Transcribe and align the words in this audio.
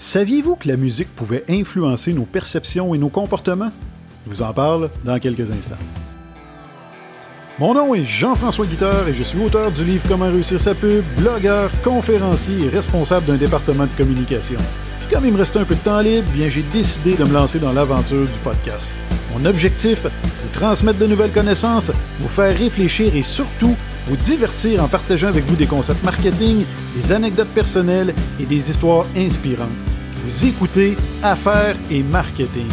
Saviez-vous 0.00 0.54
que 0.54 0.68
la 0.68 0.76
musique 0.76 1.12
pouvait 1.16 1.42
influencer 1.48 2.12
nos 2.12 2.22
perceptions 2.22 2.94
et 2.94 2.98
nos 2.98 3.08
comportements? 3.08 3.72
Je 4.24 4.30
vous 4.30 4.42
en 4.42 4.52
parle 4.52 4.90
dans 5.04 5.18
quelques 5.18 5.50
instants. 5.50 5.74
Mon 7.58 7.74
nom 7.74 7.96
est 7.96 8.04
Jean-François 8.04 8.66
Guitard 8.66 9.08
et 9.08 9.12
je 9.12 9.24
suis 9.24 9.40
auteur 9.40 9.72
du 9.72 9.84
livre 9.84 10.04
Comment 10.08 10.26
réussir 10.26 10.60
sa 10.60 10.76
pub, 10.76 11.04
blogueur, 11.16 11.72
conférencier 11.82 12.66
et 12.66 12.68
responsable 12.68 13.26
d'un 13.26 13.36
département 13.36 13.86
de 13.86 13.90
communication. 13.96 14.60
Puis 15.00 15.08
comme 15.12 15.26
il 15.26 15.32
me 15.32 15.38
restait 15.38 15.58
un 15.58 15.64
peu 15.64 15.74
de 15.74 15.80
temps 15.80 16.00
libre, 16.00 16.30
bien 16.30 16.48
j'ai 16.48 16.62
décidé 16.72 17.16
de 17.16 17.24
me 17.24 17.32
lancer 17.32 17.58
dans 17.58 17.72
l'aventure 17.72 18.28
du 18.28 18.38
podcast. 18.44 18.94
Mon 19.34 19.44
objectif, 19.46 20.04
vous 20.04 20.48
transmettre 20.52 21.00
de 21.00 21.08
nouvelles 21.08 21.32
connaissances, 21.32 21.90
vous 22.20 22.28
faire 22.28 22.56
réfléchir 22.56 23.16
et 23.16 23.24
surtout 23.24 23.74
vous 24.08 24.16
divertir 24.16 24.82
en 24.82 24.88
partageant 24.88 25.28
avec 25.28 25.44
vous 25.44 25.56
des 25.56 25.66
concepts 25.66 26.02
marketing, 26.02 26.64
des 26.96 27.12
anecdotes 27.12 27.48
personnelles 27.48 28.14
et 28.40 28.46
des 28.46 28.70
histoires 28.70 29.04
inspirantes. 29.14 29.68
Vous 30.24 30.46
écoutez 30.46 30.96
Affaires 31.22 31.76
et 31.90 32.02
Marketing. 32.02 32.68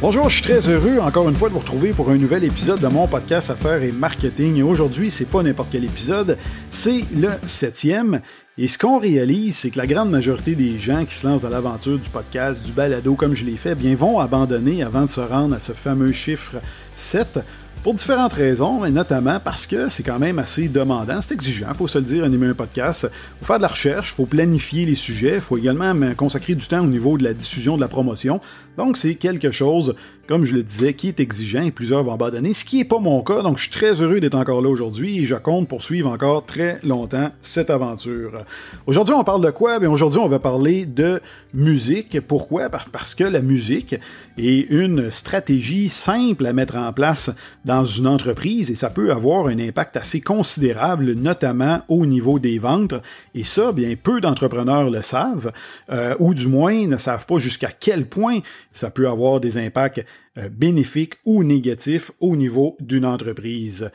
Bonjour, 0.00 0.28
je 0.28 0.34
suis 0.34 0.44
très 0.44 0.68
heureux 0.68 1.00
encore 1.00 1.28
une 1.28 1.34
fois 1.34 1.48
de 1.48 1.54
vous 1.54 1.60
retrouver 1.60 1.92
pour 1.92 2.10
un 2.10 2.16
nouvel 2.16 2.44
épisode 2.44 2.78
de 2.78 2.86
mon 2.86 3.08
podcast 3.08 3.50
Affaires 3.50 3.82
et 3.82 3.90
Marketing. 3.90 4.56
Et 4.56 4.62
aujourd'hui, 4.62 5.10
c'est 5.10 5.24
pas 5.24 5.42
n'importe 5.42 5.70
quel 5.72 5.84
épisode, 5.84 6.38
c'est 6.70 7.04
le 7.16 7.30
septième. 7.44 8.20
Et 8.56 8.68
ce 8.68 8.78
qu'on 8.78 9.00
réalise, 9.00 9.56
c'est 9.56 9.70
que 9.70 9.78
la 9.78 9.88
grande 9.88 10.10
majorité 10.10 10.54
des 10.54 10.78
gens 10.78 11.04
qui 11.04 11.14
se 11.14 11.26
lancent 11.26 11.42
dans 11.42 11.48
l'aventure 11.48 11.98
du 11.98 12.08
podcast, 12.08 12.64
du 12.64 12.72
balado 12.72 13.16
comme 13.16 13.34
je 13.34 13.44
l'ai 13.44 13.56
fait, 13.56 13.74
bien 13.74 13.96
vont 13.96 14.20
abandonner 14.20 14.84
avant 14.84 15.06
de 15.06 15.10
se 15.10 15.20
rendre 15.20 15.56
à 15.56 15.58
ce 15.58 15.72
fameux 15.72 16.12
chiffre 16.12 16.56
7 16.94 17.40
pour 17.84 17.92
différentes 17.92 18.32
raisons, 18.32 18.80
mais 18.80 18.90
notamment 18.90 19.38
parce 19.38 19.66
que 19.66 19.90
c'est 19.90 20.02
quand 20.02 20.18
même 20.18 20.38
assez 20.38 20.68
demandant, 20.68 21.20
c'est 21.20 21.34
exigeant, 21.34 21.66
il 21.68 21.74
faut 21.74 21.86
se 21.86 21.98
le 21.98 22.04
dire, 22.04 22.24
animer 22.24 22.46
un 22.46 22.54
podcast. 22.54 23.06
Il 23.12 23.40
faut 23.40 23.44
faire 23.44 23.58
de 23.58 23.62
la 23.62 23.68
recherche, 23.68 24.12
il 24.12 24.14
faut 24.14 24.24
planifier 24.24 24.86
les 24.86 24.94
sujets, 24.94 25.34
il 25.34 25.40
faut 25.42 25.58
également 25.58 25.94
consacrer 26.16 26.54
du 26.54 26.66
temps 26.66 26.80
au 26.80 26.86
niveau 26.86 27.18
de 27.18 27.24
la 27.24 27.34
diffusion, 27.34 27.76
de 27.76 27.82
la 27.82 27.88
promotion. 27.88 28.40
Donc 28.78 28.96
c'est 28.96 29.16
quelque 29.16 29.50
chose, 29.50 29.94
comme 30.26 30.46
je 30.46 30.54
le 30.54 30.62
disais, 30.62 30.94
qui 30.94 31.08
est 31.08 31.20
exigeant 31.20 31.60
et 31.60 31.70
plusieurs 31.70 32.02
vont 32.02 32.14
abandonner, 32.14 32.54
ce 32.54 32.64
qui 32.64 32.78
n'est 32.78 32.84
pas 32.86 32.98
mon 32.98 33.22
cas, 33.22 33.42
donc 33.42 33.58
je 33.58 33.64
suis 33.64 33.70
très 33.70 34.00
heureux 34.00 34.18
d'être 34.18 34.34
encore 34.34 34.62
là 34.62 34.70
aujourd'hui 34.70 35.18
et 35.18 35.26
je 35.26 35.34
compte 35.34 35.68
poursuivre 35.68 36.10
encore 36.10 36.46
très 36.46 36.80
longtemps 36.84 37.32
cette 37.42 37.68
aventure. 37.68 38.46
Aujourd'hui 38.86 39.14
on 39.14 39.24
parle 39.24 39.44
de 39.44 39.50
quoi? 39.50 39.78
Bien 39.78 39.90
aujourd'hui 39.90 40.20
on 40.20 40.28
va 40.28 40.38
parler 40.38 40.86
de 40.86 41.20
musique. 41.52 42.18
Pourquoi? 42.22 42.70
Parce 42.70 43.14
que 43.14 43.24
la 43.24 43.42
musique 43.42 43.94
est 44.38 44.70
une 44.70 45.10
stratégie 45.10 45.90
simple 45.90 46.46
à 46.46 46.54
mettre 46.54 46.76
en 46.76 46.92
place 46.94 47.30
dans 47.66 47.73
une 47.82 48.06
entreprise 48.06 48.70
et 48.70 48.76
ça 48.76 48.90
peut 48.90 49.10
avoir 49.10 49.46
un 49.46 49.58
impact 49.58 49.96
assez 49.96 50.20
considérable, 50.20 51.12
notamment 51.14 51.82
au 51.88 52.06
niveau 52.06 52.38
des 52.38 52.58
ventes. 52.58 52.94
Et 53.34 53.42
ça, 53.42 53.72
bien 53.72 53.96
peu 54.00 54.20
d'entrepreneurs 54.20 54.90
le 54.90 55.02
savent, 55.02 55.52
euh, 55.90 56.14
ou 56.20 56.34
du 56.34 56.46
moins 56.46 56.86
ne 56.86 56.96
savent 56.96 57.26
pas 57.26 57.38
jusqu'à 57.38 57.70
quel 57.72 58.06
point 58.06 58.40
ça 58.70 58.90
peut 58.90 59.08
avoir 59.08 59.40
des 59.40 59.58
impacts 59.58 60.04
euh, 60.38 60.48
bénéfiques 60.48 61.14
ou 61.24 61.42
négatifs 61.42 62.12
au 62.20 62.36
niveau 62.36 62.76
d'une 62.80 63.06
entreprise. 63.06 63.90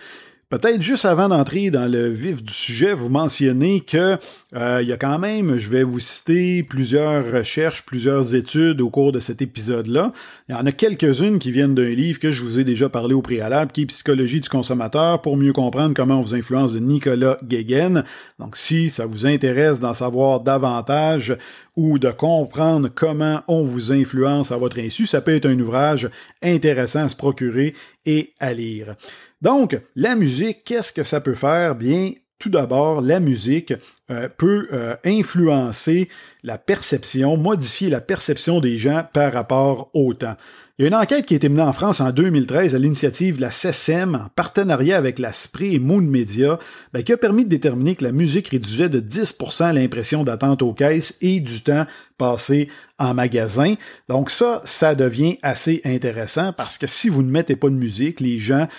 Peut-être 0.50 0.81
juste 0.81 1.05
avant 1.05 1.30
d'entrer 1.30 1.69
dans 1.69 1.86
le 1.86 2.09
vif 2.09 2.44
du 2.44 2.52
sujet, 2.52 2.92
vous 2.92 3.09
mentionnez 3.09 3.81
que 3.81 4.17
euh, 4.55 4.80
il 4.81 4.88
y 4.88 4.92
a 4.92 4.97
quand 4.97 5.19
même, 5.19 5.58
je 5.58 5.69
vais 5.69 5.83
vous 5.83 6.00
citer 6.00 6.64
plusieurs 6.64 7.31
recherches, 7.31 7.86
plusieurs 7.86 8.33
études 8.33 8.81
au 8.81 8.89
cours 8.89 9.11
de 9.11 9.20
cet 9.20 9.44
épisode-là. 9.44 10.11
Il 10.47 10.55
y 10.55 10.58
en 10.58 10.66
a 10.66 10.72
quelques-unes 10.72 11.38
qui 11.38 11.52
viennent 11.52 11.75
d'un 11.75 11.89
livre 11.89 12.17
que 12.17 12.31
je 12.31 12.42
vous 12.42 12.59
ai 12.59 12.64
déjà 12.64 12.89
parlé 12.89 13.14
au 13.14 13.22
préalable, 13.22 13.72
qui 13.72 13.83
est 13.83 13.86
Psychologie 13.86 14.39
du 14.39 14.50
consommateur 14.50 15.22
pour 15.22 15.38
mieux 15.38 15.53
comprendre 15.53 15.94
comment 15.95 16.17
on 16.17 16.22
vous 16.22 16.33
influence 16.33 16.73
de 16.73 16.80
Nicolas 16.80 17.38
Guéguen. 17.44 18.03
Donc 18.39 18.55
si 18.55 18.89
ça 18.89 19.05
vous 19.05 19.27
intéresse 19.27 19.80
d'en 19.80 19.94
savoir 19.94 20.39
davantage 20.39 21.38
ou 21.77 22.00
de 22.00 22.09
comprendre 22.09 22.89
comment 22.94 23.44
on 23.47 23.61
vous 23.61 23.92
influence 23.92 24.52
à 24.52 24.58
votre 24.58 24.80
insu, 24.80 25.05
ça 25.05 25.22
peut 25.22 25.36
être 25.36 25.45
un 25.45 25.59
ouvrage 25.59 26.09
intéressant 26.42 27.03
à 27.03 27.09
se 27.09 27.16
procurer 27.16 27.75
et 28.08 28.33
à 28.39 28.52
lire. 28.55 28.95
Donc, 29.42 29.80
la 29.95 30.16
musique, 30.16 30.64
qu'est-ce 30.66 30.92
que 30.92 31.04
ça 31.04 31.22
peut 31.22 31.36
faire? 31.36 31.76
Bien, 31.76 32.11
tout 32.39 32.50
d'abord, 32.50 33.02
la 33.02 33.20
musique 33.20 33.73
euh, 34.10 34.30
peut 34.38 34.67
euh, 34.72 34.95
influencer 35.05 36.10
la 36.44 36.58
perception, 36.58 37.38
modifier 37.38 37.89
la 37.89 38.02
perception 38.02 38.60
des 38.60 38.78
gens 38.78 39.04
par 39.14 39.33
rapport 39.33 39.92
au 39.94 40.14
temps. 40.14 40.36
Il 40.80 40.83
y 40.83 40.86
a 40.86 40.88
une 40.88 40.95
enquête 40.95 41.26
qui 41.26 41.33
a 41.33 41.38
été 41.38 41.49
menée 41.49 41.61
en 41.61 41.73
France 41.73 41.99
en 41.99 42.11
2013 42.11 42.73
à 42.73 42.80
l'initiative 42.80 43.36
de 43.36 43.42
la 43.42 43.52
CESEM 43.52 44.16
en 44.16 44.30
partenariat 44.33 44.95
avec 44.95 45.20
la 45.20 45.33
SPRI 45.33 45.76
et 45.76 45.80
Moon 45.80 45.99
Media, 45.99 46.58
ben, 46.94 47.04
qui 47.04 47.11
a 47.11 47.17
permis 47.17 47.44
de 47.44 47.49
déterminer 47.49 47.98
que 47.98 48.05
la 48.05 48.14
musique 48.14 48.48
réduisait 48.48 48.88
de 48.88 49.02
10% 49.02 49.73
l'impression 49.73 50.23
d'attente 50.23 50.61
aux 50.61 50.72
caisses 50.72 51.17
et 51.20 51.42
du 51.42 51.61
temps 51.64 51.86
passé 52.17 52.70
en 52.98 53.14
magasin. 53.14 53.76
Donc 54.08 54.30
ça, 54.30 54.61
ça 54.64 54.95
devient 54.95 55.38
assez 55.42 55.82
intéressant 55.83 56.54
parce 56.54 56.78
que 56.78 56.88
si 56.88 57.10
vous 57.10 57.23
ne 57.23 57.30
mettez 57.30 57.58
pas 57.58 57.70
de 57.70 57.76
musique, 57.76 58.22
les 58.22 58.39
gens 58.39 58.70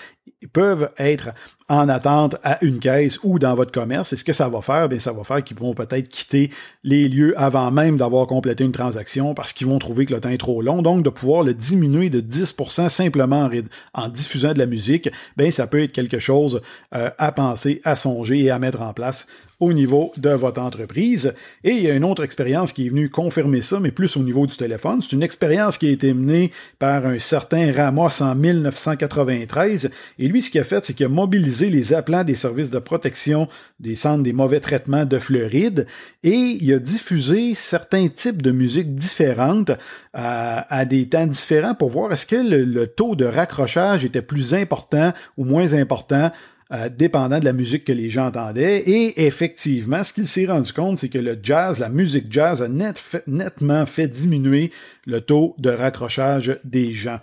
peuvent 0.47 0.91
être 0.97 1.29
en 1.69 1.87
attente 1.87 2.35
à 2.43 2.63
une 2.65 2.79
caisse 2.79 3.19
ou 3.23 3.39
dans 3.39 3.55
votre 3.55 3.71
commerce. 3.71 4.11
Et 4.11 4.17
ce 4.17 4.25
que 4.25 4.33
ça 4.33 4.49
va 4.49 4.61
faire, 4.61 4.89
bien, 4.89 4.99
ça 4.99 5.13
va 5.13 5.23
faire 5.23 5.43
qu'ils 5.43 5.55
pourront 5.55 5.73
peut-être 5.73 6.09
quitter 6.09 6.49
les 6.83 7.07
lieux 7.07 7.33
avant 7.39 7.71
même 7.71 7.95
d'avoir 7.95 8.27
complété 8.27 8.63
une 8.63 8.73
transaction 8.73 9.33
parce 9.33 9.53
qu'ils 9.53 9.67
vont 9.67 9.79
trouver 9.79 10.05
que 10.05 10.13
le 10.13 10.19
temps 10.19 10.29
est 10.29 10.37
trop 10.37 10.61
long. 10.61 10.81
Donc, 10.81 11.03
de 11.03 11.09
pouvoir 11.09 11.43
le 11.43 11.53
diminuer 11.53 12.09
de 12.09 12.19
10% 12.19 12.89
simplement 12.89 13.49
en, 13.93 14.07
diffusant 14.09 14.53
de 14.53 14.59
la 14.59 14.65
musique, 14.65 15.09
bien, 15.37 15.49
ça 15.49 15.65
peut 15.67 15.83
être 15.83 15.93
quelque 15.93 16.19
chose 16.19 16.61
euh, 16.93 17.09
à 17.17 17.31
penser, 17.31 17.79
à 17.85 17.95
songer 17.95 18.39
et 18.39 18.51
à 18.51 18.59
mettre 18.59 18.81
en 18.81 18.93
place 18.93 19.27
au 19.61 19.71
niveau 19.71 20.11
de 20.17 20.31
votre 20.31 20.59
entreprise. 20.59 21.33
Et 21.63 21.71
il 21.71 21.83
y 21.83 21.89
a 21.89 21.93
une 21.93 22.03
autre 22.03 22.23
expérience 22.23 22.73
qui 22.73 22.87
est 22.87 22.89
venue 22.89 23.09
confirmer 23.09 23.61
ça, 23.61 23.79
mais 23.79 23.91
plus 23.91 24.17
au 24.17 24.23
niveau 24.23 24.45
du 24.47 24.57
téléphone. 24.57 25.01
C'est 25.01 25.15
une 25.15 25.23
expérience 25.23 25.77
qui 25.77 25.87
a 25.87 25.91
été 25.91 26.13
menée 26.13 26.51
par 26.79 27.05
un 27.05 27.19
certain 27.19 27.71
Ramos 27.71 28.21
en 28.21 28.35
1993. 28.35 29.91
Et 30.19 30.27
lui, 30.27 30.41
ce 30.41 30.49
qu'il 30.49 30.59
a 30.59 30.65
fait, 30.65 30.83
c'est 30.83 30.93
qu'il 30.93 31.05
a 31.05 31.09
mobilisé 31.09 31.69
les 31.69 31.93
appelants 31.93 32.23
des 32.23 32.35
services 32.35 32.71
de 32.71 32.79
protection 32.79 33.47
des 33.79 33.95
centres 33.95 34.23
des 34.23 34.33
mauvais 34.33 34.59
traitements 34.59 35.05
de 35.05 35.17
Floride 35.17 35.87
et 36.23 36.57
il 36.61 36.73
a 36.73 36.79
diffusé 36.79 37.55
certains 37.55 38.07
types 38.09 38.41
de 38.41 38.51
musique 38.51 38.95
différentes 38.95 39.71
à, 40.13 40.85
des 40.85 41.07
temps 41.07 41.25
différents 41.25 41.73
pour 41.73 41.89
voir 41.89 42.11
est-ce 42.11 42.25
que 42.25 42.35
le 42.35 42.87
taux 42.87 43.15
de 43.15 43.25
raccrochage 43.25 44.05
était 44.05 44.21
plus 44.21 44.53
important 44.53 45.13
ou 45.37 45.45
moins 45.45 45.73
important 45.73 46.31
euh, 46.73 46.89
dépendant 46.89 47.39
de 47.39 47.45
la 47.45 47.53
musique 47.53 47.85
que 47.85 47.91
les 47.91 48.09
gens 48.09 48.27
entendaient. 48.27 48.79
Et 48.79 49.25
effectivement, 49.25 50.03
ce 50.03 50.13
qu'il 50.13 50.27
s'est 50.27 50.45
rendu 50.45 50.71
compte, 50.73 50.99
c'est 50.99 51.09
que 51.09 51.17
le 51.17 51.37
jazz, 51.41 51.79
la 51.79 51.89
musique 51.89 52.31
jazz 52.31 52.61
a 52.61 52.67
nettement 52.67 53.85
fait 53.85 54.07
diminuer 54.07 54.71
le 55.05 55.21
taux 55.21 55.55
de 55.57 55.69
raccrochage 55.69 56.59
des 56.63 56.93
gens. 56.93 57.19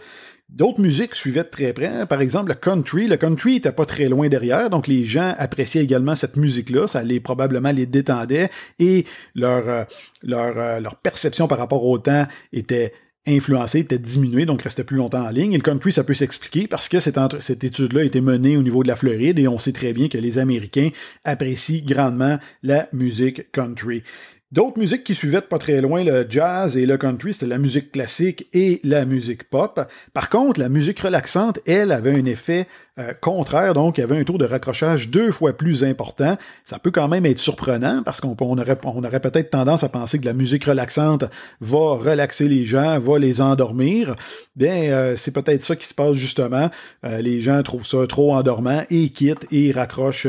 D'autres 0.48 0.80
musiques 0.80 1.14
suivaient 1.14 1.42
de 1.42 1.48
très 1.48 1.74
près. 1.74 2.06
Par 2.06 2.22
exemple, 2.22 2.48
le 2.48 2.54
country. 2.54 3.06
Le 3.06 3.18
country 3.18 3.56
était 3.56 3.72
pas 3.72 3.84
très 3.84 4.08
loin 4.08 4.28
derrière, 4.28 4.70
donc 4.70 4.86
les 4.86 5.04
gens 5.04 5.34
appréciaient 5.36 5.82
également 5.84 6.14
cette 6.14 6.36
musique-là. 6.36 6.86
Ça 6.86 7.02
les 7.02 7.20
probablement 7.20 7.70
les 7.70 7.84
détendait 7.84 8.48
et 8.78 9.04
leur 9.34 9.68
euh, 9.68 9.84
leur, 10.22 10.56
euh, 10.56 10.80
leur 10.80 10.96
perception 10.96 11.48
par 11.48 11.58
rapport 11.58 11.84
au 11.84 11.98
temps 11.98 12.26
était 12.54 12.94
influencé, 13.28 13.80
était 13.80 13.98
diminué, 13.98 14.46
donc 14.46 14.62
restait 14.62 14.84
plus 14.84 14.96
longtemps 14.96 15.26
en 15.26 15.30
ligne. 15.30 15.52
Et 15.52 15.56
le 15.56 15.62
country, 15.62 15.92
ça 15.92 16.04
peut 16.04 16.14
s'expliquer 16.14 16.66
parce 16.66 16.88
que 16.88 17.00
cette, 17.00 17.18
cette 17.40 17.64
étude-là 17.64 18.00
a 18.00 18.04
été 18.04 18.20
menée 18.20 18.56
au 18.56 18.62
niveau 18.62 18.82
de 18.82 18.88
la 18.88 18.96
Floride 18.96 19.38
et 19.38 19.48
on 19.48 19.58
sait 19.58 19.72
très 19.72 19.92
bien 19.92 20.08
que 20.08 20.18
les 20.18 20.38
Américains 20.38 20.90
apprécient 21.24 21.84
grandement 21.84 22.38
la 22.62 22.88
musique 22.92 23.50
country. 23.52 24.02
D'autres 24.50 24.78
musiques 24.78 25.04
qui 25.04 25.14
suivaient 25.14 25.42
de 25.42 25.46
pas 25.46 25.58
très 25.58 25.82
loin 25.82 26.02
le 26.02 26.24
jazz 26.26 26.78
et 26.78 26.86
le 26.86 26.96
country, 26.96 27.34
c'était 27.34 27.44
la 27.44 27.58
musique 27.58 27.92
classique 27.92 28.48
et 28.54 28.80
la 28.82 29.04
musique 29.04 29.44
pop. 29.50 29.78
Par 30.14 30.30
contre, 30.30 30.58
la 30.58 30.70
musique 30.70 31.00
relaxante, 31.00 31.60
elle, 31.66 31.92
avait 31.92 32.14
un 32.14 32.24
effet 32.24 32.66
euh, 32.98 33.12
contraire, 33.20 33.74
donc 33.74 33.98
il 33.98 34.00
y 34.00 34.04
avait 34.04 34.18
un 34.18 34.24
taux 34.24 34.38
de 34.38 34.46
raccrochage 34.46 35.10
deux 35.10 35.30
fois 35.32 35.52
plus 35.52 35.84
important. 35.84 36.38
Ça 36.64 36.78
peut 36.78 36.90
quand 36.90 37.08
même 37.08 37.26
être 37.26 37.38
surprenant 37.38 38.02
parce 38.02 38.22
qu'on 38.22 38.34
aurait, 38.34 39.20
peut-être 39.20 39.50
tendance 39.50 39.84
à 39.84 39.90
penser 39.90 40.18
que 40.18 40.24
la 40.24 40.32
musique 40.32 40.64
relaxante 40.64 41.24
va 41.60 41.96
relaxer 41.96 42.48
les 42.48 42.64
gens, 42.64 42.98
va 42.98 43.18
les 43.18 43.42
endormir. 43.42 44.16
Bien, 44.56 44.70
euh, 44.70 45.14
c'est 45.16 45.30
peut-être 45.30 45.62
ça 45.62 45.76
qui 45.76 45.86
se 45.86 45.94
passe 45.94 46.14
justement. 46.14 46.70
Euh, 47.04 47.20
les 47.20 47.40
gens 47.40 47.62
trouvent 47.62 47.86
ça 47.86 48.06
trop 48.08 48.34
endormant 48.34 48.82
et 48.88 49.10
quittent 49.10 49.46
et 49.52 49.72
raccrochent 49.72 50.26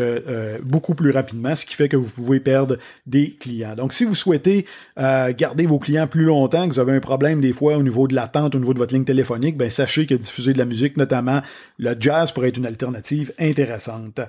beaucoup 0.62 0.94
plus 0.94 1.12
rapidement, 1.12 1.56
ce 1.56 1.66
qui 1.66 1.74
fait 1.74 1.88
que 1.88 1.96
vous 1.96 2.12
pouvez 2.12 2.42
perdre 2.42 2.78
des 3.08 3.32
clients. 3.32 3.76
Donc, 3.76 3.94
si 3.94 4.09
vous 4.10 4.16
souhaitez 4.16 4.66
garder 4.98 5.66
vos 5.66 5.80
clients 5.80 6.08
plus 6.08 6.26
longtemps, 6.26 6.68
que 6.68 6.74
vous 6.74 6.80
avez 6.80 6.94
un 6.94 7.00
problème 7.00 7.40
des 7.40 7.54
fois 7.54 7.78
au 7.78 7.84
niveau 7.84 8.08
de 8.08 8.16
l'attente, 8.16 8.56
au 8.56 8.60
niveau 8.60 8.74
de 8.74 8.80
votre 8.80 8.94
ligne 8.94 9.06
téléphonique, 9.06 9.56
ben 9.56 9.70
sachez 9.70 10.06
que 10.06 10.16
diffuser 10.16 10.52
de 10.52 10.58
la 10.58 10.66
musique, 10.66 10.98
notamment 10.98 11.42
le 11.78 11.96
jazz, 11.98 12.32
pourrait 12.32 12.50
être 12.50 12.58
une 12.58 12.66
alternative 12.66 13.32
intéressante. 13.40 14.20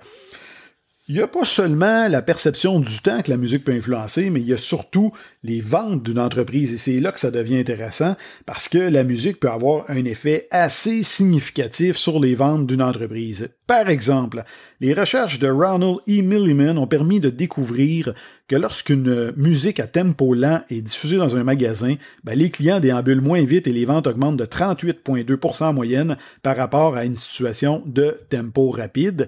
Il 1.10 1.14
n'y 1.14 1.22
a 1.22 1.26
pas 1.26 1.44
seulement 1.44 2.06
la 2.06 2.22
perception 2.22 2.78
du 2.78 3.00
temps 3.00 3.20
que 3.20 3.32
la 3.32 3.36
musique 3.36 3.64
peut 3.64 3.72
influencer, 3.72 4.30
mais 4.30 4.40
il 4.40 4.46
y 4.46 4.52
a 4.52 4.56
surtout 4.56 5.10
les 5.42 5.60
ventes 5.60 6.04
d'une 6.04 6.20
entreprise. 6.20 6.72
Et 6.72 6.78
c'est 6.78 7.00
là 7.00 7.10
que 7.10 7.18
ça 7.18 7.32
devient 7.32 7.58
intéressant 7.58 8.14
parce 8.46 8.68
que 8.68 8.78
la 8.78 9.02
musique 9.02 9.40
peut 9.40 9.50
avoir 9.50 9.90
un 9.90 10.04
effet 10.04 10.46
assez 10.52 11.02
significatif 11.02 11.96
sur 11.96 12.20
les 12.20 12.36
ventes 12.36 12.68
d'une 12.68 12.80
entreprise. 12.80 13.48
Par 13.66 13.88
exemple, 13.88 14.44
les 14.80 14.94
recherches 14.94 15.40
de 15.40 15.50
Ronald 15.50 15.96
E. 16.08 16.22
Milliman 16.22 16.78
ont 16.78 16.86
permis 16.86 17.18
de 17.18 17.28
découvrir 17.28 18.14
que 18.46 18.54
lorsqu'une 18.54 19.32
musique 19.36 19.80
à 19.80 19.88
tempo 19.88 20.32
lent 20.32 20.62
est 20.70 20.80
diffusée 20.80 21.16
dans 21.16 21.36
un 21.36 21.42
magasin, 21.42 21.96
ben, 22.22 22.38
les 22.38 22.50
clients 22.50 22.78
déambulent 22.78 23.20
moins 23.20 23.42
vite 23.42 23.66
et 23.66 23.72
les 23.72 23.84
ventes 23.84 24.06
augmentent 24.06 24.36
de 24.36 24.46
38,2% 24.46 25.64
en 25.64 25.72
moyenne 25.72 26.16
par 26.44 26.56
rapport 26.56 26.96
à 26.96 27.04
une 27.04 27.16
situation 27.16 27.82
de 27.84 28.16
tempo 28.28 28.70
rapide. 28.70 29.26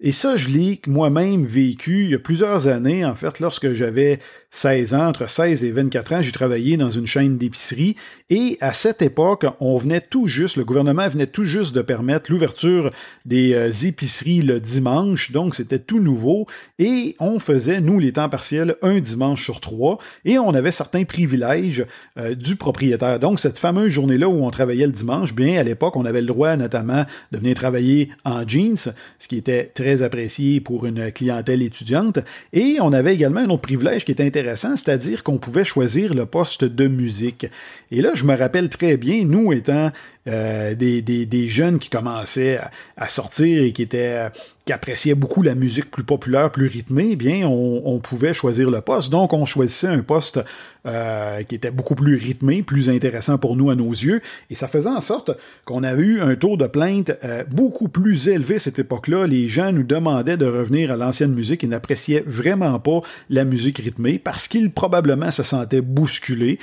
Et 0.00 0.12
ça, 0.12 0.36
je 0.36 0.48
l'ai 0.48 0.80
moi-même 0.86 1.44
vécu 1.44 2.04
il 2.04 2.10
y 2.12 2.14
a 2.14 2.20
plusieurs 2.20 2.68
années, 2.68 3.04
en 3.04 3.16
fait, 3.16 3.40
lorsque 3.40 3.72
j'avais 3.72 4.20
16 4.52 4.94
ans, 4.94 5.08
entre 5.08 5.28
16 5.28 5.64
et 5.64 5.72
24 5.72 6.12
ans, 6.12 6.22
j'ai 6.22 6.30
travaillé 6.30 6.76
dans 6.76 6.88
une 6.88 7.06
chaîne 7.06 7.36
d'épicerie. 7.36 7.96
Et 8.30 8.56
à 8.60 8.72
cette 8.72 9.02
époque, 9.02 9.44
on 9.58 9.76
venait 9.76 10.00
tout 10.00 10.28
juste, 10.28 10.56
le 10.56 10.64
gouvernement 10.64 11.08
venait 11.08 11.26
tout 11.26 11.44
juste 11.44 11.74
de 11.74 11.82
permettre 11.82 12.30
l'ouverture 12.30 12.92
des 13.24 13.54
euh, 13.54 13.70
épiceries 13.70 14.42
le 14.42 14.60
dimanche, 14.60 15.32
donc 15.32 15.56
c'était 15.56 15.80
tout 15.80 15.98
nouveau. 15.98 16.46
Et 16.78 17.16
on 17.18 17.40
faisait, 17.40 17.80
nous, 17.80 17.98
les 17.98 18.12
temps 18.12 18.28
partiels, 18.28 18.76
un 18.82 19.00
dimanche 19.00 19.42
sur 19.42 19.60
trois. 19.60 19.98
Et 20.24 20.38
on 20.38 20.54
avait 20.54 20.70
certains 20.70 21.04
privilèges 21.04 21.84
euh, 22.18 22.36
du 22.36 22.54
propriétaire. 22.54 23.18
Donc 23.18 23.40
cette 23.40 23.58
fameuse 23.58 23.90
journée-là 23.90 24.28
où 24.28 24.44
on 24.44 24.50
travaillait 24.50 24.86
le 24.86 24.92
dimanche, 24.92 25.34
bien 25.34 25.58
à 25.58 25.64
l'époque, 25.64 25.96
on 25.96 26.04
avait 26.04 26.20
le 26.20 26.28
droit 26.28 26.56
notamment 26.56 27.04
de 27.32 27.38
venir 27.38 27.56
travailler 27.56 28.10
en 28.24 28.46
jeans, 28.46 28.76
ce 29.18 29.26
qui 29.26 29.36
était 29.36 29.64
très 29.74 29.87
apprécié 30.02 30.60
pour 30.60 30.86
une 30.86 31.10
clientèle 31.12 31.62
étudiante 31.62 32.18
et 32.52 32.78
on 32.80 32.92
avait 32.92 33.14
également 33.14 33.40
un 33.40 33.48
autre 33.50 33.62
privilège 33.62 34.04
qui 34.04 34.12
était 34.12 34.24
intéressant 34.24 34.76
c'est-à-dire 34.76 35.22
qu'on 35.22 35.38
pouvait 35.38 35.64
choisir 35.64 36.14
le 36.14 36.26
poste 36.26 36.64
de 36.64 36.88
musique. 36.88 37.46
Et 37.90 38.02
là, 38.02 38.10
je 38.14 38.24
me 38.24 38.36
rappelle 38.36 38.68
très 38.68 38.96
bien, 38.96 39.24
nous 39.24 39.52
étant 39.52 39.90
euh, 40.26 40.74
des, 40.74 41.00
des, 41.02 41.46
jeunes 41.46 41.78
qui 41.78 41.88
commençaient 41.88 42.60
à, 42.96 43.08
sortir 43.08 43.62
et 43.62 43.72
qui 43.72 43.82
étaient 43.82 44.26
qui 44.68 44.74
appréciaient 44.74 45.14
beaucoup 45.14 45.40
la 45.40 45.54
musique 45.54 45.90
plus 45.90 46.04
populaire, 46.04 46.50
plus 46.50 46.68
rythmée, 46.68 47.08
eh 47.12 47.16
bien, 47.16 47.46
on, 47.48 47.98
pouvait 48.00 48.34
choisir 48.34 48.70
le 48.70 48.82
poste. 48.82 49.10
Donc, 49.10 49.32
on 49.32 49.46
choisissait 49.46 49.88
un 49.88 50.02
poste 50.02 50.40
euh, 50.86 51.42
qui 51.44 51.54
était 51.54 51.70
beaucoup 51.70 51.94
plus 51.94 52.16
rythmé, 52.16 52.62
plus 52.62 52.90
intéressant 52.90 53.38
pour 53.38 53.56
nous 53.56 53.70
à 53.70 53.74
nos 53.74 53.90
yeux, 53.90 54.20
et 54.50 54.54
ça 54.54 54.68
faisait 54.68 54.90
en 54.90 55.00
sorte 55.00 55.30
qu'on 55.64 55.82
avait 55.82 56.02
eu 56.02 56.20
un 56.20 56.36
taux 56.36 56.58
de 56.58 56.66
plainte 56.66 57.12
euh, 57.24 57.44
beaucoup 57.50 57.88
plus 57.88 58.28
élevé 58.28 58.58
cette 58.58 58.78
époque-là. 58.78 59.26
Les 59.26 59.48
gens 59.48 59.72
nous 59.72 59.84
demandaient 59.84 60.36
de 60.36 60.44
revenir 60.44 60.92
à 60.92 60.98
l'ancienne 60.98 61.32
musique 61.32 61.64
et 61.64 61.66
n'appréciaient 61.66 62.24
vraiment 62.26 62.78
pas 62.78 63.00
la 63.30 63.44
musique 63.44 63.78
rythmée 63.78 64.18
parce 64.18 64.48
qu'ils 64.48 64.70
probablement 64.70 65.30
se 65.30 65.42
sentaient 65.42 65.80
bousculés 65.80 66.58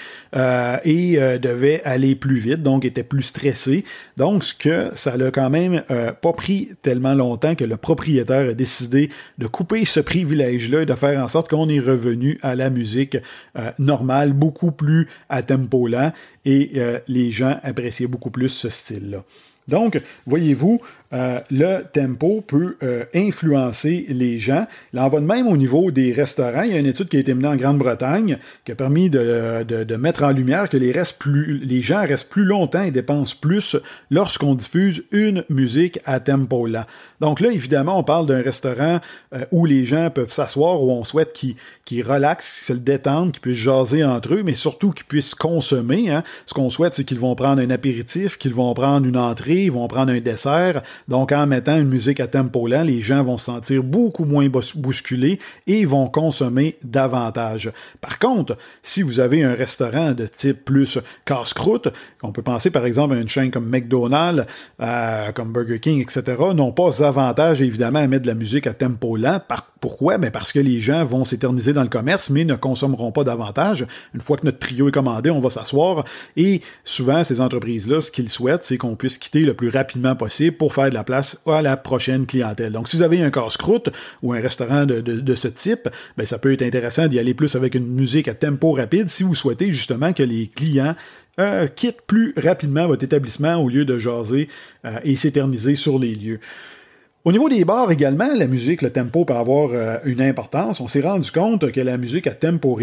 et 0.83 1.17
devaient 1.41 1.81
aller 1.83 2.15
plus 2.15 2.37
vite, 2.37 2.61
donc 2.61 2.85
étaient 2.85 3.03
plus 3.03 3.23
stressés 3.23 3.83
donc, 4.17 4.43
ce 4.43 4.53
que 4.53 4.89
ça 4.95 5.17
n'a 5.17 5.31
quand 5.31 5.49
même 5.49 5.83
euh, 5.91 6.11
pas 6.11 6.33
pris 6.33 6.69
tellement 6.81 7.13
longtemps 7.13 7.55
que 7.55 7.65
le 7.65 7.77
propriétaire 7.95 8.49
a 8.49 8.53
décidé 8.53 9.09
de 9.37 9.47
couper 9.47 9.85
ce 9.85 10.01
privilège-là 10.01 10.81
et 10.81 10.85
de 10.85 10.93
faire 10.93 11.23
en 11.23 11.29
sorte 11.29 11.49
qu'on 11.49 11.69
est 11.69 11.79
revenu 11.79 12.37
à 12.41 12.53
la 12.53 12.69
musique 12.69 13.17
euh, 13.57 13.71
normale, 13.79 14.33
beaucoup 14.33 14.71
plus 14.71 15.07
à 15.29 15.43
tempo 15.43 15.87
lent, 15.87 16.11
et 16.43 16.71
euh, 16.75 16.99
les 17.07 17.31
gens 17.31 17.57
appréciaient 17.63 18.07
beaucoup 18.07 18.31
plus 18.31 18.49
ce 18.49 18.69
style-là. 18.69 19.23
Donc, 19.69 19.99
voyez-vous, 20.27 20.81
euh, 21.13 21.37
le 21.51 21.83
tempo 21.83 22.41
peut 22.41 22.77
euh, 22.83 23.05
influencer 23.13 24.05
les 24.09 24.39
gens. 24.39 24.65
Là, 24.91 25.05
on 25.05 25.09
va 25.09 25.19
de 25.19 25.25
même 25.25 25.47
au 25.47 25.55
niveau 25.55 25.91
des 25.91 26.11
restaurants. 26.11 26.63
Il 26.63 26.71
y 26.71 26.75
a 26.75 26.79
une 26.79 26.87
étude 26.87 27.09
qui 27.09 27.17
a 27.17 27.19
été 27.19 27.33
menée 27.33 27.47
en 27.47 27.55
Grande-Bretagne 27.55 28.39
qui 28.65 28.71
a 28.71 28.75
permis 28.75 29.09
de, 29.09 29.95
mettre 29.97 30.23
en 30.23 30.31
lumière 30.31 30.67
que 30.67 30.77
les, 30.77 31.81
gens 31.81 32.05
restent 32.05 32.29
plus 32.29 32.43
longtemps 32.43 32.83
et 32.83 32.91
dépensent 32.91 33.35
plus 33.39 33.77
lorsqu'on 34.09 34.55
diffuse 34.55 35.03
une 35.11 35.43
musique 35.49 35.99
à 36.05 36.19
tempo 36.19 36.65
lent. 36.67 36.85
Donc 37.21 37.39
là, 37.39 37.51
évidemment, 37.51 37.97
on 37.99 38.03
parle 38.03 38.25
d'un 38.25 38.41
restaurant 38.41 38.99
euh, 39.33 39.45
où 39.51 39.65
les 39.65 39.85
gens 39.85 40.09
peuvent 40.09 40.31
s'asseoir, 40.31 40.81
où 40.81 40.91
on 40.91 41.03
souhaite 41.03 41.33
qu'ils 41.33 42.03
relaxent, 42.03 42.65
qu'ils 42.65 42.75
se 42.75 42.79
détendent, 42.79 43.31
qu'ils 43.31 43.41
puissent 43.41 43.57
jaser 43.57 44.03
entre 44.03 44.33
eux, 44.33 44.43
mais 44.43 44.53
surtout 44.53 44.91
qu'ils 44.91 45.05
puissent 45.05 45.35
consommer. 45.35 46.09
Hein. 46.09 46.23
Ce 46.45 46.53
qu'on 46.53 46.69
souhaite, 46.69 46.95
c'est 46.95 47.05
qu'ils 47.05 47.19
vont 47.19 47.35
prendre 47.35 47.61
un 47.61 47.69
apéritif, 47.69 48.37
qu'ils 48.37 48.53
vont 48.53 48.73
prendre 48.73 49.07
une 49.07 49.17
entrée, 49.17 49.65
ils 49.65 49.71
vont 49.71 49.87
prendre 49.87 50.11
un 50.11 50.19
dessert. 50.19 50.81
Donc, 51.07 51.31
en 51.31 51.45
mettant 51.45 51.77
une 51.77 51.87
musique 51.87 52.19
à 52.19 52.27
tempo 52.27 52.67
lent, 52.67 52.83
les 52.83 53.01
gens 53.01 53.23
vont 53.23 53.37
se 53.37 53.45
sentir 53.45 53.83
beaucoup 53.83 54.25
moins 54.25 54.47
bousculés 54.75 55.39
et 55.67 55.85
vont 55.85 56.07
consommer 56.07 56.77
davantage. 56.83 57.71
Par 58.01 58.19
contre, 58.19 58.57
si 58.81 59.01
vous 59.03 59.19
avez 59.19 59.43
un 59.43 59.53
restaurant 59.53 60.13
de 60.13 60.25
type 60.25 60.65
plus 60.65 60.99
casse-croûte, 61.25 61.89
on 62.23 62.31
peut 62.31 62.41
penser 62.41 62.71
par 62.71 62.85
exemple 62.85 63.15
à 63.15 63.19
une 63.19 63.29
chaîne 63.29 63.51
comme 63.51 63.69
McDonald's, 63.69 64.45
comme 65.35 65.51
Burger 65.51 65.79
King, 65.79 66.01
etc., 66.01 66.23
n'ont 66.55 66.71
pas 66.71 67.03
avantage 67.03 67.61
évidemment 67.61 67.99
à 67.99 68.07
mettre 68.07 68.23
de 68.23 68.27
la 68.27 68.33
musique 68.33 68.67
à 68.67 68.73
tempo 68.73 69.15
lent. 69.15 69.39
pourquoi? 69.79 70.17
Ben 70.17 70.31
parce 70.31 70.51
que 70.51 70.59
les 70.59 70.79
gens 70.79 71.03
vont 71.03 71.23
s'éterniser 71.23 71.73
dans 71.73 71.83
le 71.83 71.89
commerce, 71.89 72.29
mais 72.29 72.45
ne 72.45 72.55
consommeront 72.55 73.11
pas 73.11 73.23
davantage. 73.23 73.85
Une 74.13 74.21
fois 74.21 74.37
que 74.37 74.45
notre 74.45 74.59
trio 74.59 74.89
est 74.89 74.91
commandé, 74.91 75.29
on 75.29 75.39
va 75.39 75.49
s'asseoir. 75.49 76.03
Et 76.35 76.61
souvent, 76.83 77.23
ces 77.23 77.41
entreprises-là, 77.41 78.01
ce 78.01 78.11
qu'ils 78.11 78.29
souhaitent, 78.29 78.63
c'est 78.63 78.77
qu'on 78.77 78.95
puisse 78.95 79.17
quitter 79.17 79.41
le 79.41 79.53
plus 79.53 79.69
rapidement 79.69 80.15
possible 80.15 80.57
pour 80.57 80.73
faire 80.73 80.84
de 80.89 80.95
la 80.95 81.03
place 81.03 81.41
à 81.45 81.61
la 81.61 81.77
prochaine 81.77 82.25
clientèle. 82.25 82.71
Donc, 82.71 82.87
si 82.87 82.97
vous 82.97 83.03
avez 83.03 83.21
un 83.21 83.31
casse-croûte 83.31 83.89
ou 84.21 84.33
un 84.33 84.39
restaurant 84.39 84.85
de, 84.85 85.35
ce 85.35 85.47
type, 85.47 85.89
ben, 86.17 86.25
ça 86.25 86.37
peut 86.37 86.53
être 86.53 86.61
intéressant 86.61 87.07
d'y 87.07 87.19
aller 87.19 87.33
plus 87.33 87.55
avec 87.55 87.75
une 87.75 87.87
musique 87.87 88.27
à 88.27 88.33
tempo 88.33 88.71
rapide 88.71 89.09
si 89.09 89.23
vous 89.23 89.35
souhaitez 89.35 89.71
justement 89.73 90.13
que 90.13 90.23
les 90.23 90.47
clients 90.47 90.95
euh, 91.39 91.67
quittent 91.67 92.01
plus 92.07 92.33
rapidement 92.37 92.87
votre 92.87 93.03
établissement 93.03 93.55
au 93.55 93.67
lieu 93.67 93.83
de 93.83 93.97
jaser 93.97 94.47
euh, 94.85 94.99
et 95.03 95.15
s'éterniser 95.15 95.75
sur 95.75 95.99
les 95.99 96.15
lieux. 96.15 96.39
Au 97.25 97.31
niveau 97.31 97.49
des 97.49 97.65
bars 97.65 97.91
également, 97.91 98.27
la 98.35 98.45
musique, 98.45 98.83
le 98.83 98.91
tempo 98.91 99.25
peut 99.25 99.33
avoir 99.33 99.71
euh, 99.73 99.97
une 100.05 100.21
importance. 100.21 100.79
On 100.79 100.87
s'est 100.87 101.01
rendu 101.01 101.31
compte 101.31 101.71
que 101.71 101.81
la 101.81 101.97
musique 101.97 102.27
à 102.27 102.35
tempo, 102.35 102.77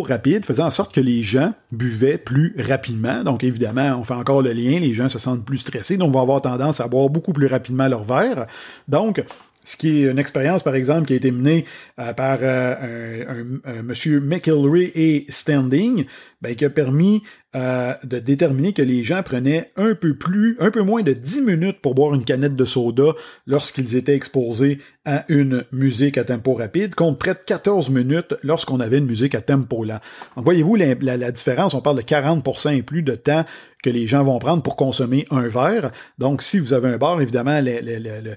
rapide 0.00 0.46
faisait 0.46 0.62
en 0.62 0.70
sorte 0.70 0.94
que 0.94 1.02
les 1.02 1.20
gens 1.20 1.52
buvaient 1.70 2.16
plus 2.16 2.56
rapidement. 2.58 3.22
Donc 3.24 3.44
évidemment, 3.44 3.94
on 4.00 4.04
fait 4.04 4.14
encore 4.14 4.40
le 4.40 4.54
lien, 4.54 4.80
les 4.80 4.94
gens 4.94 5.10
se 5.10 5.18
sentent 5.18 5.44
plus 5.44 5.58
stressés, 5.58 5.98
donc 5.98 6.14
vont 6.14 6.22
avoir 6.22 6.40
tendance 6.40 6.80
à 6.80 6.88
boire 6.88 7.10
beaucoup 7.10 7.34
plus 7.34 7.46
rapidement 7.46 7.86
leur 7.86 8.04
verre. 8.04 8.46
Donc, 8.88 9.22
ce 9.64 9.76
qui 9.76 10.04
est 10.04 10.10
une 10.10 10.18
expérience, 10.18 10.62
par 10.62 10.74
exemple, 10.74 11.06
qui 11.06 11.14
a 11.14 11.16
été 11.16 11.30
menée 11.30 11.64
euh, 11.98 12.12
par 12.12 12.38
euh, 12.42 13.24
un, 13.64 13.82
monsieur 13.82 14.20
McElry 14.20 14.92
et 14.94 15.26
Standing, 15.28 16.04
ben, 16.42 16.54
qui 16.54 16.64
a 16.64 16.70
permis 16.70 17.22
euh, 17.56 17.94
de 18.04 18.18
déterminer 18.18 18.72
que 18.72 18.82
les 18.82 19.04
gens 19.04 19.22
prenaient 19.22 19.70
un 19.76 19.94
peu 19.94 20.14
plus, 20.14 20.56
un 20.60 20.70
peu 20.70 20.82
moins 20.82 21.02
de 21.02 21.12
10 21.12 21.42
minutes 21.42 21.80
pour 21.80 21.94
boire 21.94 22.14
une 22.14 22.24
canette 22.24 22.56
de 22.56 22.64
soda 22.64 23.14
lorsqu'ils 23.46 23.96
étaient 23.96 24.14
exposés 24.14 24.80
à 25.06 25.24
une 25.28 25.64
musique 25.72 26.18
à 26.18 26.24
tempo 26.24 26.54
rapide, 26.54 26.94
contre 26.94 27.18
près 27.18 27.34
de 27.34 27.40
14 27.46 27.90
minutes 27.90 28.34
lorsqu'on 28.42 28.80
avait 28.80 28.98
une 28.98 29.06
musique 29.06 29.34
à 29.34 29.40
tempo 29.40 29.84
lent. 29.84 30.00
Donc, 30.36 30.44
voyez-vous 30.44 30.76
la, 30.76 30.94
la, 30.94 31.32
différence, 31.32 31.74
on 31.74 31.80
parle 31.80 31.96
de 31.96 32.02
40% 32.02 32.76
et 32.76 32.82
plus 32.82 33.02
de 33.02 33.14
temps 33.14 33.44
que 33.82 33.90
les 33.90 34.06
gens 34.06 34.24
vont 34.24 34.38
prendre 34.38 34.62
pour 34.62 34.76
consommer 34.76 35.26
un 35.30 35.48
verre. 35.48 35.90
Donc, 36.18 36.42
si 36.42 36.58
vous 36.58 36.74
avez 36.74 36.88
un 36.88 36.98
bar, 36.98 37.20
évidemment, 37.22 37.60
le, 37.60 37.80
le 37.80 37.98
le 37.98 38.36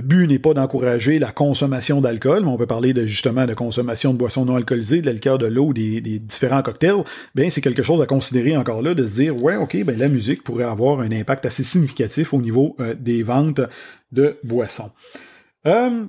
but 0.00 0.26
n'est 0.26 0.38
pas 0.38 0.54
d'encourager 0.54 1.18
la 1.18 1.32
consommation 1.32 2.00
d'alcool, 2.00 2.44
mais 2.44 2.50
on 2.50 2.56
peut 2.56 2.66
parler 2.66 2.92
de 2.94 3.04
justement 3.04 3.46
de 3.46 3.54
consommation 3.54 4.12
de 4.12 4.18
boissons 4.18 4.44
non 4.44 4.56
alcoolisées, 4.56 5.02
de 5.02 5.06
l'alcool, 5.06 5.38
de 5.38 5.46
l'eau, 5.46 5.72
des, 5.72 6.00
différents 6.00 6.62
cocktails. 6.62 7.04
Bien, 7.34 7.50
c'est 7.50 7.60
quelque 7.60 7.82
chose 7.82 8.00
à 8.00 8.06
considérer 8.06 8.56
encore 8.56 8.82
là, 8.82 8.94
de 8.94 9.04
se 9.06 9.14
dire, 9.14 9.42
ouais, 9.42 9.56
ok, 9.56 9.84
ben 9.84 9.98
la 9.98 10.08
musique 10.08 10.42
pourrait 10.42 10.64
avoir 10.64 11.00
un 11.00 11.12
impact 11.12 11.46
assez 11.46 11.62
significatif 11.62 12.32
au 12.32 12.40
niveau 12.40 12.76
euh, 12.80 12.94
des 12.98 13.22
ventes 13.22 13.60
de 14.12 14.36
boissons. 14.44 14.90
Euh, 15.66 16.04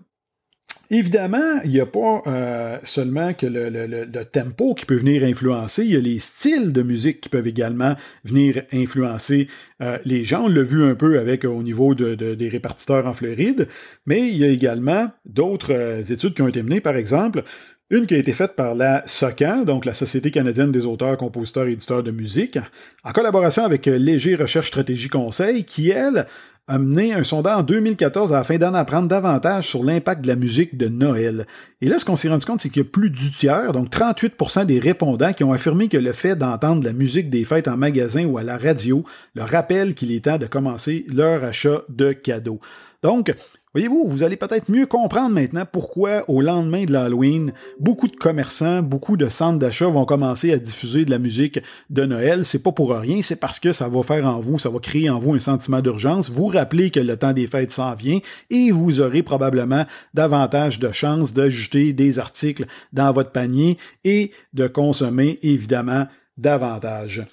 Évidemment, 0.89 1.61
il 1.63 1.71
n'y 1.71 1.79
a 1.79 1.85
pas 1.85 2.21
euh, 2.27 2.77
seulement 2.83 3.33
que 3.33 3.45
le, 3.45 4.23
tempo 4.25 4.73
qui 4.73 4.85
peut 4.85 4.95
venir 4.95 5.23
influencer, 5.23 5.83
il 5.83 5.91
y 5.91 5.95
a 5.95 5.99
les 5.99 6.19
styles 6.19 6.73
de 6.73 6.81
musique 6.81 7.21
qui 7.21 7.29
peuvent 7.29 7.47
également 7.47 7.95
venir 8.25 8.63
influencer 8.73 9.47
euh, 9.81 9.97
les 10.03 10.23
gens. 10.23 10.43
On 10.45 10.49
l'a 10.49 10.61
vu 10.61 10.83
un 10.83 10.95
peu 10.95 11.19
avec 11.19 11.45
au 11.45 11.63
niveau 11.63 11.95
des 11.95 12.49
répartiteurs 12.49 13.07
en 13.07 13.13
Floride, 13.13 13.67
mais 14.05 14.27
il 14.27 14.37
y 14.37 14.43
a 14.43 14.49
également 14.49 15.09
d'autres 15.25 15.73
euh, 15.73 16.03
études 16.03 16.33
qui 16.33 16.41
ont 16.41 16.47
été 16.47 16.61
menées, 16.61 16.81
par 16.81 16.97
exemple, 16.97 17.43
une 17.89 18.07
qui 18.07 18.15
a 18.15 18.17
été 18.17 18.33
faite 18.33 18.55
par 18.55 18.75
la 18.75 19.03
SOCAN, 19.05 19.63
donc 19.65 19.85
la 19.85 19.93
Société 19.93 20.31
canadienne 20.31 20.71
des 20.71 20.85
auteurs, 20.85 21.17
compositeurs 21.17 21.67
et 21.67 21.73
éditeurs 21.73 22.03
de 22.03 22.11
musique, 22.11 22.57
en 23.03 23.11
collaboration 23.11 23.63
avec 23.63 23.85
Léger 23.85 24.35
Recherche 24.35 24.69
Stratégie 24.69 25.09
Conseil, 25.09 25.63
qui, 25.63 25.89
elle, 25.89 26.25
a 26.67 26.77
mené 26.77 27.13
un 27.13 27.23
sondage 27.23 27.59
en 27.59 27.63
2014 27.63 28.33
afin 28.33 28.57
d'en 28.57 28.73
apprendre 28.73 29.09
davantage 29.09 29.67
sur 29.67 29.83
l'impact 29.83 30.21
de 30.21 30.29
la 30.29 30.35
musique 30.35 30.77
de 30.77 30.87
Noël. 30.87 31.45
Et 31.81 31.89
là, 31.89 31.99
ce 31.99 32.05
qu'on 32.05 32.15
s'est 32.15 32.29
rendu 32.29 32.45
compte, 32.45 32.61
c'est 32.61 32.69
qu'il 32.69 32.83
y 32.83 32.85
a 32.85 32.89
plus 32.89 33.09
du 33.09 33.31
tiers, 33.31 33.73
donc 33.73 33.89
38% 33.89 34.65
des 34.65 34.79
répondants 34.79 35.33
qui 35.33 35.43
ont 35.43 35.51
affirmé 35.51 35.89
que 35.89 35.97
le 35.97 36.13
fait 36.13 36.35
d'entendre 36.35 36.83
la 36.83 36.93
musique 36.93 37.29
des 37.29 37.43
fêtes 37.43 37.67
en 37.67 37.75
magasin 37.75 38.25
ou 38.25 38.37
à 38.37 38.43
la 38.43 38.57
radio 38.57 39.03
leur 39.35 39.49
rappelle 39.49 39.93
qu'il 39.93 40.13
est 40.13 40.23
temps 40.23 40.37
de 40.37 40.45
commencer 40.45 41.05
leur 41.13 41.43
achat 41.43 41.83
de 41.89 42.13
cadeaux. 42.13 42.61
Donc, 43.01 43.35
Voyez-vous, 43.73 44.07
vous 44.07 44.21
allez 44.21 44.37
peut-être 44.37 44.69
mieux 44.69 44.85
comprendre 44.85 45.33
maintenant 45.33 45.65
pourquoi, 45.65 46.21
au 46.27 46.41
lendemain 46.41 46.85
de 46.85 46.93
l'Halloween, 46.93 47.53
beaucoup 47.79 48.07
de 48.07 48.15
commerçants, 48.15 48.83
beaucoup 48.83 49.17
de 49.17 49.29
centres 49.29 49.57
d'achat 49.57 49.87
vont 49.87 50.05
commencer 50.05 50.53
à 50.53 50.59
diffuser 50.59 51.05
de 51.05 51.09
la 51.09 51.17
musique 51.17 51.59
de 51.89 52.05
Noël. 52.05 52.45
C'est 52.45 52.61
pas 52.61 52.71
pour 52.71 52.95
rien, 52.95 53.23
c'est 53.23 53.39
parce 53.39 53.59
que 53.59 53.73
ça 53.73 53.87
va 53.87 54.03
faire 54.03 54.27
en 54.27 54.39
vous, 54.39 54.59
ça 54.59 54.69
va 54.69 54.77
créer 54.77 55.09
en 55.09 55.17
vous 55.17 55.33
un 55.33 55.39
sentiment 55.39 55.81
d'urgence, 55.81 56.29
vous 56.29 56.45
rappeler 56.45 56.91
que 56.91 56.99
le 56.99 57.17
temps 57.17 57.33
des 57.33 57.47
fêtes 57.47 57.71
s'en 57.71 57.95
vient 57.95 58.19
et 58.51 58.69
vous 58.69 59.01
aurez 59.01 59.23
probablement 59.23 59.87
davantage 60.13 60.77
de 60.77 60.91
chances 60.91 61.33
d'ajouter 61.33 61.93
des 61.93 62.19
articles 62.19 62.65
dans 62.91 63.11
votre 63.11 63.31
panier 63.31 63.79
et 64.03 64.29
de 64.53 64.67
consommer 64.67 65.39
évidemment 65.41 66.05
davantage. 66.37 67.25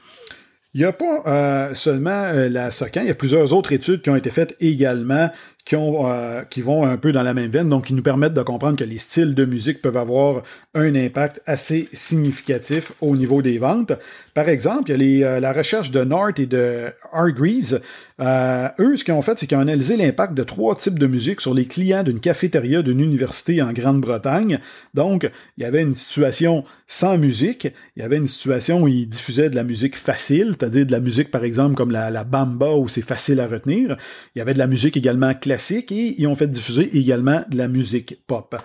Il 0.72 0.82
n'y 0.82 0.86
a 0.86 0.92
pas 0.92 1.22
euh, 1.26 1.74
seulement 1.74 2.10
euh, 2.10 2.48
la 2.48 2.70
SOCAN, 2.70 3.00
il 3.00 3.08
y 3.08 3.10
a 3.10 3.16
plusieurs 3.16 3.52
autres 3.52 3.72
études 3.72 4.02
qui 4.02 4.10
ont 4.10 4.14
été 4.14 4.30
faites 4.30 4.54
également 4.60 5.28
qui, 5.64 5.76
ont, 5.76 6.10
euh, 6.10 6.42
qui 6.42 6.62
vont 6.62 6.84
un 6.84 6.96
peu 6.96 7.12
dans 7.12 7.22
la 7.22 7.34
même 7.34 7.50
veine, 7.50 7.68
donc 7.68 7.86
qui 7.86 7.94
nous 7.94 8.02
permettent 8.02 8.34
de 8.34 8.42
comprendre 8.42 8.76
que 8.76 8.84
les 8.84 8.98
styles 8.98 9.34
de 9.34 9.44
musique 9.44 9.82
peuvent 9.82 9.96
avoir 9.96 10.42
un 10.74 10.94
impact 10.94 11.42
assez 11.46 11.88
significatif 11.92 12.92
au 13.00 13.16
niveau 13.16 13.42
des 13.42 13.58
ventes. 13.58 13.92
Par 14.34 14.48
exemple, 14.48 14.90
il 14.90 14.92
y 14.92 14.94
a 14.94 14.96
les, 14.96 15.22
euh, 15.22 15.40
la 15.40 15.52
recherche 15.52 15.90
de 15.90 16.02
North 16.04 16.38
et 16.38 16.46
de 16.46 16.86
Hargreaves. 17.12 17.80
Euh, 18.20 18.68
eux, 18.78 18.96
ce 18.96 19.04
qu'ils 19.04 19.14
ont 19.14 19.22
fait, 19.22 19.38
c'est 19.38 19.46
qu'ils 19.46 19.56
ont 19.56 19.62
analysé 19.62 19.96
l'impact 19.96 20.34
de 20.34 20.42
trois 20.42 20.76
types 20.76 20.98
de 20.98 21.06
musique 21.06 21.40
sur 21.40 21.54
les 21.54 21.66
clients 21.66 22.02
d'une 22.02 22.20
cafétéria 22.20 22.82
d'une 22.82 23.00
université 23.00 23.62
en 23.62 23.72
Grande-Bretagne. 23.72 24.60
Donc, 24.94 25.30
il 25.56 25.62
y 25.62 25.64
avait 25.64 25.82
une 25.82 25.94
situation 25.94 26.64
sans 26.86 27.16
musique, 27.18 27.68
il 27.96 28.02
y 28.02 28.04
avait 28.04 28.16
une 28.16 28.26
situation 28.26 28.82
où 28.82 28.88
ils 28.88 29.06
diffusaient 29.06 29.48
de 29.50 29.56
la 29.56 29.64
musique 29.64 29.96
facile, 29.96 30.54
c'est-à-dire 30.58 30.86
de 30.86 30.92
la 30.92 31.00
musique, 31.00 31.30
par 31.30 31.44
exemple, 31.44 31.74
comme 31.74 31.90
la, 31.90 32.10
la 32.10 32.24
bamba, 32.24 32.72
où 32.74 32.88
c'est 32.88 33.00
facile 33.00 33.40
à 33.40 33.46
retenir. 33.46 33.96
Il 34.34 34.38
y 34.38 34.42
avait 34.42 34.54
de 34.54 34.58
la 34.58 34.66
musique 34.66 34.96
également 34.96 35.32
classique 35.34 35.49
et 35.50 36.14
ils 36.18 36.26
ont 36.26 36.34
fait 36.34 36.46
diffuser 36.46 36.96
également 36.96 37.42
de 37.48 37.56
la 37.56 37.68
musique 37.68 38.18
pop. 38.26 38.56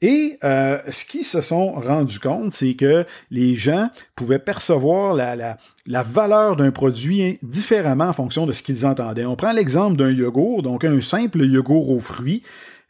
Et 0.00 0.38
euh, 0.44 0.78
ce 0.88 1.04
qu'ils 1.04 1.24
se 1.24 1.40
sont 1.40 1.72
rendus 1.72 2.20
compte, 2.20 2.54
c'est 2.54 2.74
que 2.74 3.04
les 3.30 3.56
gens 3.56 3.90
pouvaient 4.14 4.38
percevoir 4.38 5.14
la 5.14 6.02
valeur 6.04 6.54
d'un 6.54 6.70
produit 6.70 7.38
différemment 7.42 8.04
en 8.08 8.12
fonction 8.12 8.46
de 8.46 8.52
ce 8.52 8.62
qu'ils 8.62 8.86
entendaient. 8.86 9.24
On 9.24 9.34
prend 9.34 9.52
l'exemple 9.52 9.96
d'un 9.96 10.10
yogourt, 10.10 10.62
donc 10.62 10.84
un 10.84 11.00
simple 11.00 11.44
yogourt 11.44 11.90
aux 11.90 12.00
fruits. 12.00 12.42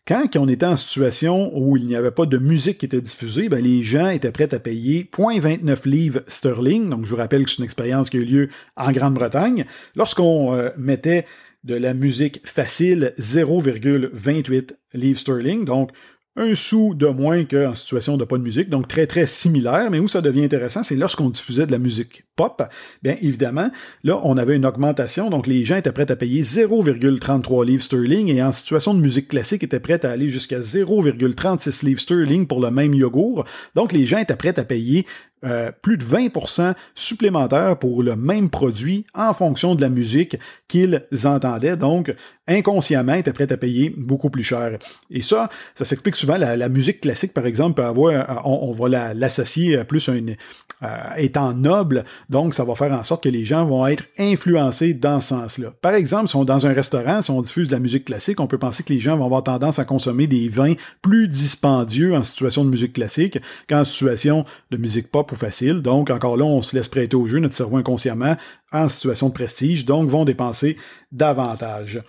Quand 0.08 0.24
on 0.36 0.48
était 0.48 0.64
en 0.64 0.76
situation 0.76 1.50
où 1.54 1.76
il 1.76 1.86
n'y 1.86 1.94
avait 1.94 2.10
pas 2.10 2.24
de 2.24 2.38
musique 2.38 2.78
qui 2.78 2.86
était 2.86 3.02
diffusée, 3.02 3.50
ben 3.50 3.62
les 3.62 3.82
gens 3.82 4.08
étaient 4.08 4.32
prêts 4.32 4.54
à 4.54 4.58
payer 4.58 5.06
0.29 5.12 5.86
livres 5.86 6.20
sterling. 6.26 6.88
Donc, 6.88 7.04
je 7.04 7.10
vous 7.10 7.16
rappelle 7.16 7.44
que 7.44 7.50
c'est 7.50 7.58
une 7.58 7.66
expérience 7.66 8.08
qui 8.08 8.16
a 8.16 8.20
eu 8.20 8.24
lieu 8.24 8.48
en 8.78 8.90
Grande-Bretagne. 8.90 9.66
Lorsqu'on 9.96 10.54
euh, 10.54 10.70
mettait 10.78 11.26
de 11.64 11.74
la 11.74 11.94
musique 11.94 12.40
facile, 12.44 13.14
0,28 13.18 14.70
livres 14.94 15.18
sterling. 15.18 15.64
Donc, 15.64 15.90
un 16.38 16.54
sou 16.54 16.94
de 16.94 17.08
moins 17.08 17.44
qu'en 17.44 17.74
situation 17.74 18.16
de 18.16 18.24
pas 18.24 18.38
de 18.38 18.42
musique, 18.42 18.70
donc 18.70 18.86
très 18.86 19.08
très 19.08 19.26
similaire, 19.26 19.90
mais 19.90 19.98
où 19.98 20.06
ça 20.06 20.20
devient 20.20 20.44
intéressant, 20.44 20.84
c'est 20.84 20.94
lorsqu'on 20.94 21.30
diffusait 21.30 21.66
de 21.66 21.72
la 21.72 21.78
musique 21.78 22.24
pop, 22.36 22.62
bien 23.02 23.16
évidemment, 23.20 23.70
là 24.04 24.20
on 24.22 24.36
avait 24.36 24.54
une 24.54 24.64
augmentation, 24.64 25.30
donc 25.30 25.48
les 25.48 25.64
gens 25.64 25.76
étaient 25.76 25.90
prêts 25.90 26.10
à 26.10 26.16
payer 26.16 26.42
0,33 26.42 27.66
livres 27.66 27.82
sterling 27.82 28.28
et 28.28 28.40
en 28.40 28.52
situation 28.52 28.94
de 28.94 29.00
musique 29.00 29.26
classique 29.26 29.64
étaient 29.64 29.80
prêts 29.80 30.04
à 30.06 30.10
aller 30.12 30.28
jusqu'à 30.28 30.60
0,36 30.60 31.84
livres 31.84 32.00
sterling 32.00 32.46
pour 32.46 32.60
le 32.60 32.70
même 32.70 32.94
yogourt, 32.94 33.44
donc 33.74 33.92
les 33.92 34.06
gens 34.06 34.18
étaient 34.18 34.36
prêts 34.36 34.58
à 34.60 34.64
payer 34.64 35.06
euh, 35.44 35.70
plus 35.82 35.98
de 35.98 36.04
20% 36.04 36.74
supplémentaires 36.94 37.78
pour 37.78 38.02
le 38.02 38.16
même 38.16 38.50
produit 38.50 39.06
en 39.14 39.32
fonction 39.32 39.74
de 39.74 39.80
la 39.80 39.88
musique 39.88 40.36
qu'ils 40.66 41.02
entendaient. 41.24 41.76
Donc, 41.76 42.14
inconsciemment, 42.48 43.14
étaient 43.14 43.32
prêts 43.32 43.52
à 43.52 43.56
payer 43.56 43.94
beaucoup 43.96 44.30
plus 44.30 44.42
cher. 44.42 44.78
Et 45.10 45.22
ça, 45.22 45.48
ça 45.76 45.84
s'explique 45.84 46.16
souvent. 46.16 46.38
La, 46.38 46.68
musique 46.68 47.00
classique, 47.00 47.32
par 47.32 47.46
exemple, 47.46 47.74
peut 47.74 47.86
avoir, 47.86 48.12
euh, 48.12 48.40
on, 48.44 48.72
va 48.72 49.14
l'associer 49.14 49.78
à 49.78 49.84
plus 49.84 50.08
euh, 50.08 50.96
étant 51.16 51.54
noble, 51.54 52.04
donc 52.28 52.54
ça 52.54 52.64
va 52.64 52.74
faire 52.74 52.92
en 52.92 53.02
sorte 53.02 53.24
que 53.24 53.28
les 53.28 53.44
gens 53.44 53.64
vont 53.64 53.86
être 53.86 54.04
influencés 54.18 54.94
dans 54.94 55.20
ce 55.20 55.28
sens-là. 55.28 55.72
Par 55.80 55.94
exemple, 55.94 56.28
si 56.28 56.36
on 56.36 56.42
est 56.42 56.46
dans 56.46 56.66
un 56.66 56.72
restaurant, 56.72 57.20
si 57.20 57.30
on 57.30 57.42
diffuse 57.42 57.68
de 57.68 57.72
la 57.72 57.80
musique 57.80 58.04
classique, 58.04 58.40
on 58.40 58.46
peut 58.46 58.58
penser 58.58 58.82
que 58.82 58.92
les 58.92 59.00
gens 59.00 59.16
vont 59.16 59.24
avoir 59.24 59.42
tendance 59.42 59.78
à 59.78 59.84
consommer 59.84 60.26
des 60.26 60.48
vins 60.48 60.74
plus 61.02 61.28
dispendieux 61.28 62.14
en 62.14 62.22
situation 62.22 62.64
de 62.64 62.70
musique 62.70 62.92
classique 62.92 63.38
qu'en 63.68 63.84
situation 63.84 64.44
de 64.70 64.76
musique 64.76 65.10
pop 65.10 65.27
facile. 65.36 65.82
Donc, 65.82 66.10
encore 66.10 66.36
là, 66.36 66.44
on 66.44 66.62
se 66.62 66.76
laisse 66.76 66.88
prêter 66.88 67.16
au 67.16 67.26
jeu, 67.26 67.38
notre 67.38 67.54
cerveau 67.54 67.76
inconsciemment, 67.76 68.36
en 68.72 68.88
situation 68.88 69.28
de 69.28 69.34
prestige, 69.34 69.84
donc 69.84 70.08
vont 70.08 70.24
dépenser 70.24 70.76
davantage. 71.12 72.02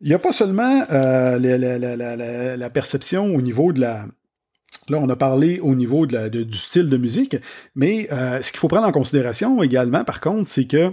Il 0.00 0.08
n'y 0.08 0.14
a 0.14 0.18
pas 0.18 0.32
seulement 0.32 0.84
euh, 0.90 1.38
la, 2.56 2.70
perception 2.70 3.34
au 3.34 3.40
niveau 3.40 3.72
de 3.72 3.80
la, 3.80 4.06
Là, 4.88 4.98
on 4.98 5.08
a 5.08 5.16
parlé 5.16 5.60
au 5.60 5.76
niveau 5.76 6.06
du 6.06 6.56
style 6.56 6.88
de 6.88 6.96
musique, 6.96 7.36
mais 7.76 8.08
euh, 8.10 8.42
ce 8.42 8.50
qu'il 8.50 8.58
faut 8.58 8.66
prendre 8.66 8.86
en 8.86 8.92
considération 8.92 9.62
également, 9.62 10.02
par 10.02 10.20
contre, 10.20 10.48
c'est 10.48 10.66
que 10.66 10.92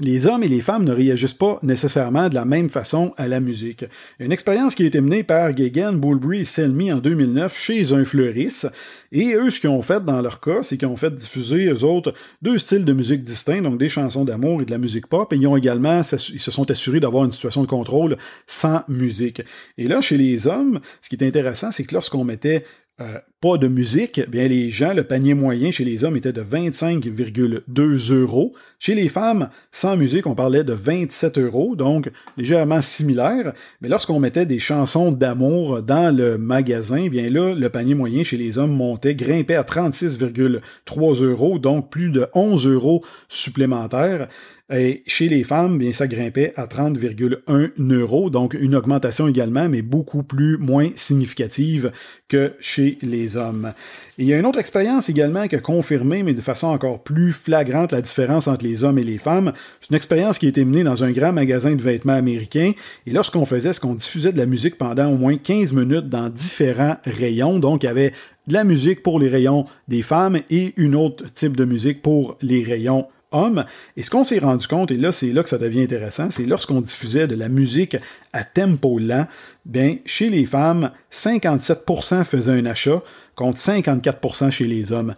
les 0.00 0.26
hommes 0.26 0.42
et 0.42 0.48
les 0.48 0.60
femmes 0.60 0.84
ne 0.84 0.92
réagissent 0.92 1.34
pas 1.34 1.58
nécessairement 1.62 2.28
de 2.28 2.34
la 2.34 2.44
même 2.44 2.70
façon 2.70 3.12
à 3.16 3.28
la 3.28 3.40
musique. 3.40 3.84
Une 4.18 4.32
expérience 4.32 4.74
qui 4.74 4.84
a 4.84 4.86
été 4.86 5.00
menée 5.00 5.22
par 5.22 5.52
Gagan, 5.52 5.94
Bulbury 5.94 6.40
et 6.40 6.44
Selmy 6.44 6.92
en 6.92 6.98
2009 6.98 7.56
chez 7.56 7.92
un 7.92 8.04
fleuriste. 8.04 8.68
Et 9.10 9.34
eux, 9.34 9.50
ce 9.50 9.58
qu'ils 9.60 9.70
ont 9.70 9.82
fait 9.82 10.04
dans 10.04 10.20
leur 10.20 10.40
cas, 10.40 10.62
c'est 10.62 10.76
qu'ils 10.76 10.88
ont 10.88 10.96
fait 10.96 11.14
diffuser, 11.14 11.66
eux 11.66 11.84
autres, 11.84 12.14
deux 12.42 12.58
styles 12.58 12.84
de 12.84 12.92
musique 12.92 13.24
distincts, 13.24 13.62
donc 13.62 13.78
des 13.78 13.88
chansons 13.88 14.24
d'amour 14.24 14.62
et 14.62 14.64
de 14.64 14.70
la 14.70 14.78
musique 14.78 15.06
pop. 15.06 15.32
Et 15.32 15.36
ils 15.36 15.46
ont 15.46 15.56
également, 15.56 16.02
ils 16.02 16.40
se 16.40 16.50
sont 16.50 16.70
assurés 16.70 17.00
d'avoir 17.00 17.24
une 17.24 17.32
situation 17.32 17.62
de 17.62 17.68
contrôle 17.68 18.16
sans 18.46 18.82
musique. 18.88 19.42
Et 19.78 19.88
là, 19.88 20.00
chez 20.00 20.16
les 20.16 20.46
hommes, 20.46 20.80
ce 21.02 21.08
qui 21.08 21.16
est 21.16 21.26
intéressant, 21.26 21.72
c'est 21.72 21.84
que 21.84 21.94
lorsqu'on 21.94 22.24
mettait 22.24 22.64
euh, 23.00 23.18
pas 23.40 23.58
de 23.58 23.68
musique, 23.68 24.28
bien 24.28 24.48
les 24.48 24.70
gens, 24.70 24.92
le 24.92 25.04
panier 25.04 25.34
moyen 25.34 25.70
chez 25.70 25.84
les 25.84 26.02
hommes 26.02 26.16
était 26.16 26.32
de 26.32 26.42
25,2 26.42 28.12
euros. 28.12 28.54
Chez 28.80 28.96
les 28.96 29.08
femmes, 29.08 29.50
sans 29.70 29.96
musique, 29.96 30.26
on 30.26 30.34
parlait 30.34 30.64
de 30.64 30.72
27 30.72 31.38
euros, 31.38 31.76
donc 31.76 32.10
légèrement 32.36 32.82
similaire. 32.82 33.52
Mais 33.80 33.88
lorsqu'on 33.88 34.18
mettait 34.18 34.46
des 34.46 34.58
chansons 34.58 35.12
d'amour 35.12 35.82
dans 35.82 36.12
le 36.14 36.38
magasin, 36.38 37.06
bien 37.06 37.30
là, 37.30 37.54
le 37.54 37.68
panier 37.68 37.94
moyen 37.94 38.24
chez 38.24 38.36
les 38.36 38.58
hommes 38.58 38.74
montait, 38.74 39.14
grimpait 39.14 39.54
à 39.54 39.62
36,3 39.62 41.22
euros, 41.22 41.60
donc 41.60 41.90
plus 41.90 42.10
de 42.10 42.26
11 42.34 42.66
euros 42.66 43.04
supplémentaires. 43.28 44.26
Et 44.70 45.02
chez 45.06 45.30
les 45.30 45.44
femmes, 45.44 45.78
bien, 45.78 45.94
ça 45.94 46.06
grimpait 46.06 46.52
à 46.56 46.66
30,1 46.66 47.92
euros, 47.94 48.28
donc 48.28 48.52
une 48.52 48.74
augmentation 48.74 49.26
également, 49.26 49.66
mais 49.66 49.80
beaucoup 49.80 50.22
plus 50.22 50.58
moins 50.58 50.90
significative 50.94 51.90
que 52.28 52.52
chez 52.60 52.98
les 53.00 53.38
hommes. 53.38 53.72
Et 54.18 54.24
il 54.24 54.28
y 54.28 54.34
a 54.34 54.38
une 54.38 54.44
autre 54.44 54.58
expérience 54.58 55.08
également 55.08 55.48
qui 55.48 55.56
a 55.56 55.60
confirmé, 55.60 56.22
mais 56.22 56.34
de 56.34 56.42
façon 56.42 56.66
encore 56.66 57.02
plus 57.02 57.32
flagrante, 57.32 57.92
la 57.92 58.02
différence 58.02 58.46
entre 58.46 58.66
les 58.66 58.84
hommes 58.84 58.98
et 58.98 59.04
les 59.04 59.16
femmes. 59.16 59.54
C'est 59.80 59.88
une 59.88 59.96
expérience 59.96 60.38
qui 60.38 60.44
a 60.44 60.50
été 60.50 60.66
menée 60.66 60.84
dans 60.84 61.02
un 61.02 61.12
grand 61.12 61.32
magasin 61.32 61.74
de 61.74 61.80
vêtements 61.80 62.12
américain. 62.12 62.72
Et 63.06 63.10
lorsqu'on 63.10 63.46
faisait, 63.46 63.72
ce 63.72 63.80
qu'on 63.80 63.94
diffusait 63.94 64.32
de 64.32 64.38
la 64.38 64.46
musique 64.46 64.76
pendant 64.76 65.10
au 65.10 65.16
moins 65.16 65.36
15 65.36 65.72
minutes 65.72 66.10
dans 66.10 66.28
différents 66.28 66.98
rayons. 67.04 67.58
Donc, 67.58 67.84
il 67.84 67.86
y 67.86 67.88
avait 67.88 68.12
de 68.48 68.52
la 68.52 68.64
musique 68.64 69.02
pour 69.02 69.18
les 69.18 69.28
rayons 69.28 69.64
des 69.88 70.02
femmes 70.02 70.40
et 70.50 70.74
une 70.76 70.94
autre 70.94 71.24
type 71.32 71.56
de 71.56 71.64
musique 71.64 72.02
pour 72.02 72.36
les 72.42 72.62
rayons 72.62 73.06
hommes. 73.32 73.64
Et 73.96 74.02
ce 74.02 74.10
qu'on 74.10 74.24
s'est 74.24 74.38
rendu 74.38 74.66
compte, 74.66 74.90
et 74.90 74.96
là, 74.96 75.12
c'est 75.12 75.32
là 75.32 75.42
que 75.42 75.48
ça 75.48 75.58
devient 75.58 75.82
intéressant, 75.82 76.30
c'est 76.30 76.46
lorsqu'on 76.46 76.80
diffusait 76.80 77.26
de 77.26 77.34
la 77.34 77.48
musique 77.48 77.96
à 78.32 78.44
tempo 78.44 78.98
lent, 78.98 79.26
bien, 79.64 79.96
chez 80.04 80.28
les 80.30 80.46
femmes, 80.46 80.90
57% 81.12 82.24
faisaient 82.24 82.52
un 82.52 82.66
achat 82.66 83.02
contre 83.34 83.58
54% 83.58 84.50
chez 84.50 84.66
les 84.66 84.92
hommes. 84.92 85.14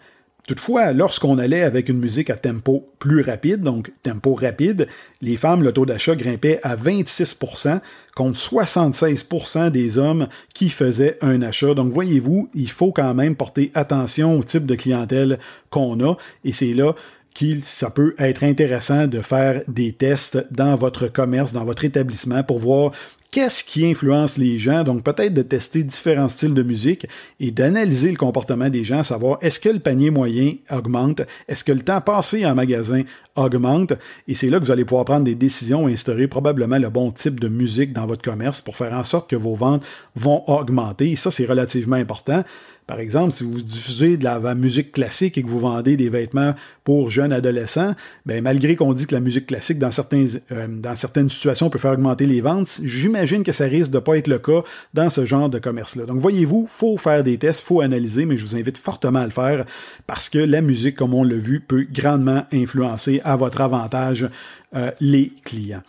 Toutefois, 0.50 0.92
lorsqu'on 0.92 1.38
allait 1.38 1.62
avec 1.62 1.88
une 1.88 1.98
musique 1.98 2.28
à 2.28 2.34
tempo 2.34 2.92
plus 2.98 3.22
rapide, 3.22 3.60
donc 3.60 3.92
tempo 4.02 4.34
rapide, 4.34 4.88
les 5.20 5.36
femmes, 5.36 5.62
le 5.62 5.72
taux 5.72 5.86
d'achat 5.86 6.16
grimpait 6.16 6.58
à 6.64 6.74
26% 6.74 7.78
contre 8.16 8.36
76% 8.36 9.70
des 9.70 9.96
hommes 9.96 10.26
qui 10.52 10.70
faisaient 10.70 11.18
un 11.20 11.42
achat. 11.42 11.74
Donc 11.74 11.92
voyez-vous, 11.92 12.50
il 12.54 12.68
faut 12.68 12.90
quand 12.90 13.14
même 13.14 13.36
porter 13.36 13.70
attention 13.74 14.36
au 14.36 14.42
type 14.42 14.66
de 14.66 14.74
clientèle 14.74 15.38
qu'on 15.68 16.00
a 16.04 16.16
et 16.44 16.50
c'est 16.50 16.74
là 16.74 16.94
qu'il 17.34 17.64
ça 17.64 17.90
peut 17.90 18.14
être 18.18 18.44
intéressant 18.44 19.06
de 19.06 19.20
faire 19.20 19.62
des 19.68 19.92
tests 19.92 20.44
dans 20.50 20.74
votre 20.74 21.08
commerce, 21.08 21.52
dans 21.52 21.64
votre 21.64 21.84
établissement 21.84 22.42
pour 22.42 22.58
voir 22.58 22.92
qu'est-ce 23.30 23.62
qui 23.62 23.86
influence 23.86 24.38
les 24.38 24.58
gens, 24.58 24.82
donc 24.82 25.02
peut-être 25.02 25.34
de 25.34 25.42
tester 25.42 25.82
différents 25.82 26.28
styles 26.28 26.54
de 26.54 26.62
musique 26.62 27.06
et 27.38 27.50
d'analyser 27.50 28.10
le 28.10 28.16
comportement 28.16 28.68
des 28.68 28.84
gens, 28.84 29.02
savoir 29.02 29.38
est-ce 29.40 29.60
que 29.60 29.68
le 29.68 29.78
panier 29.78 30.10
moyen 30.10 30.54
augmente, 30.70 31.22
est-ce 31.48 31.64
que 31.64 31.72
le 31.72 31.80
temps 31.80 32.00
passé 32.00 32.44
en 32.44 32.54
magasin 32.54 33.02
augmente, 33.36 33.92
et 34.26 34.34
c'est 34.34 34.50
là 34.50 34.58
que 34.58 34.64
vous 34.64 34.70
allez 34.70 34.84
pouvoir 34.84 35.04
prendre 35.04 35.24
des 35.24 35.34
décisions 35.34 35.88
et 35.88 35.92
instaurer 35.92 36.26
probablement 36.26 36.78
le 36.78 36.90
bon 36.90 37.10
type 37.12 37.38
de 37.38 37.48
musique 37.48 37.92
dans 37.92 38.06
votre 38.06 38.22
commerce 38.22 38.60
pour 38.60 38.76
faire 38.76 38.92
en 38.92 39.04
sorte 39.04 39.30
que 39.30 39.36
vos 39.36 39.54
ventes 39.54 39.84
vont 40.16 40.42
augmenter, 40.48 41.12
et 41.12 41.16
ça 41.16 41.30
c'est 41.30 41.46
relativement 41.46 41.96
important. 41.96 42.44
Par 42.90 42.98
exemple, 42.98 43.30
si 43.30 43.44
vous 43.44 43.62
diffusez 43.62 44.16
de 44.16 44.24
la, 44.24 44.40
musique 44.56 44.90
classique 44.90 45.38
et 45.38 45.44
que 45.44 45.48
vous 45.48 45.60
vendez 45.60 45.96
des 45.96 46.08
vêtements 46.08 46.56
pour 46.82 47.08
jeunes 47.08 47.32
adolescents, 47.32 47.94
ben, 48.26 48.42
malgré 48.42 48.74
qu'on 48.74 48.92
dit 48.92 49.06
que 49.06 49.14
la 49.14 49.20
musique 49.20 49.46
classique, 49.46 49.78
dans, 49.78 49.92
certains, 49.92 50.26
euh, 50.50 50.66
dans 50.66 50.96
certaines 50.96 51.28
situations, 51.28 51.70
peut 51.70 51.78
faire 51.78 51.92
augmenter 51.92 52.26
les 52.26 52.40
ventes, 52.40 52.80
j'imagine 52.82 53.19
que 53.44 53.52
ça 53.52 53.64
risque 53.64 53.90
de 53.90 53.98
pas 53.98 54.16
être 54.16 54.28
le 54.28 54.38
cas 54.38 54.62
dans 54.94 55.10
ce 55.10 55.24
genre 55.24 55.48
de 55.48 55.58
commerce-là. 55.58 56.04
Donc 56.04 56.18
voyez-vous, 56.18 56.66
faut 56.68 56.96
faire 56.98 57.22
des 57.22 57.38
tests, 57.38 57.60
faut 57.60 57.80
analyser, 57.80 58.26
mais 58.26 58.36
je 58.36 58.44
vous 58.44 58.56
invite 58.56 58.78
fortement 58.78 59.20
à 59.20 59.24
le 59.24 59.30
faire 59.30 59.64
parce 60.06 60.28
que 60.28 60.38
la 60.38 60.60
musique, 60.60 60.96
comme 60.96 61.14
on 61.14 61.24
l'a 61.24 61.36
vu, 61.36 61.60
peut 61.60 61.86
grandement 61.90 62.44
influencer 62.52 63.20
à 63.24 63.36
votre 63.36 63.60
avantage 63.60 64.28
euh, 64.74 64.90
les 65.00 65.32
clients. 65.44 65.82